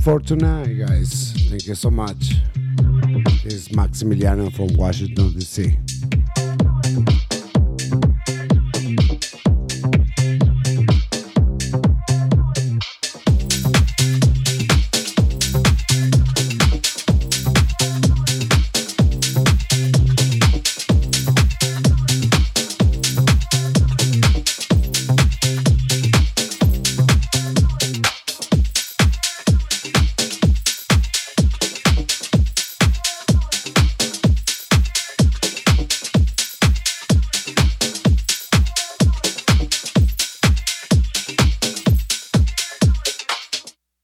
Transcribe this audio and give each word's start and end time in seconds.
for 0.00 0.18
tonight, 0.18 0.72
guys. 0.74 1.32
Thank 1.50 1.66
you 1.66 1.74
so 1.74 1.90
much. 1.90 2.36
This 3.44 3.54
is 3.54 3.68
Maximiliano 3.68 4.50
from 4.54 4.68
Washington, 4.76 5.32
D.C. 5.32 5.78